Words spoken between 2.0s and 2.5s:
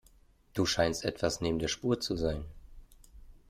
sein.